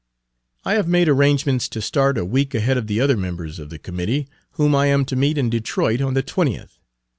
I 0.65 0.73
have 0.73 0.87
made 0.87 1.07
arrangements 1.07 1.69
to 1.69 1.79
start 1.79 2.17
a 2.17 2.25
week 2.25 2.55
ahead 2.55 2.75
of 2.75 2.87
the 2.87 2.99
other 2.99 3.15
members 3.15 3.59
of 3.59 3.69
the 3.69 3.77
committee, 3.77 4.27
whom 4.53 4.73
I 4.73 4.87
am 4.87 5.05
to 5.05 5.15
meet 5.15 5.37
in 5.37 5.51
Detroit 5.51 6.01
on 6.01 6.15
the 6.15 6.23
20th. 6.23 6.79